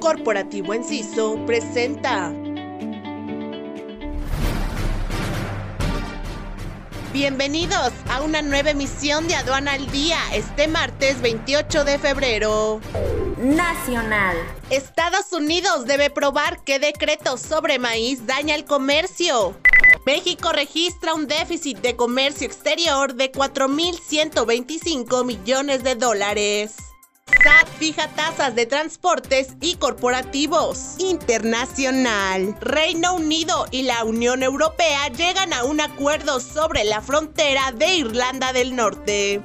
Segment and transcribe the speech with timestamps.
[0.00, 2.32] Corporativo Enciso presenta.
[7.12, 12.80] Bienvenidos a una nueva emisión de Aduana al Día este martes 28 de febrero.
[13.38, 14.36] Nacional.
[14.70, 19.56] Estados Unidos debe probar qué decreto sobre maíz daña el comercio.
[20.06, 26.76] México registra un déficit de comercio exterior de 4.125 millones de dólares.
[27.26, 30.96] SAT fija tasas de transportes y corporativos.
[30.98, 32.56] Internacional.
[32.60, 38.52] Reino Unido y la Unión Europea llegan a un acuerdo sobre la frontera de Irlanda
[38.52, 39.40] del Norte.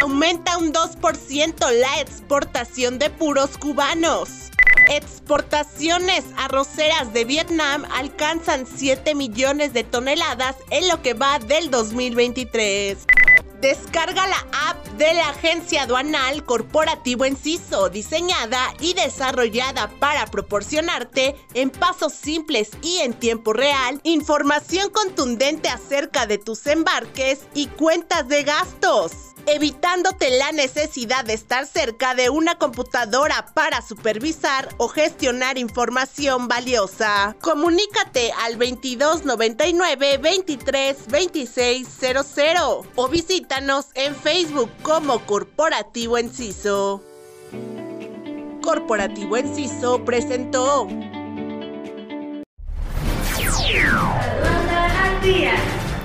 [0.00, 4.50] Aumenta un 2% la exportación de puros cubanos.
[4.88, 13.06] Exportaciones arroceras de Vietnam alcanzan 7 millones de toneladas en lo que va del 2023.
[13.62, 21.70] Descarga la app de la Agencia Aduanal Corporativo Enciso, diseñada y desarrollada para proporcionarte en
[21.70, 28.42] pasos simples y en tiempo real información contundente acerca de tus embarques y cuentas de
[28.42, 36.48] gastos evitándote la necesidad de estar cerca de una computadora para supervisar o gestionar información
[36.48, 37.36] valiosa.
[37.40, 40.96] Comunícate al 2299 23
[42.34, 47.02] 00 o visítanos en Facebook como Corporativo Enciso.
[48.62, 50.88] Corporativo Enciso presentó.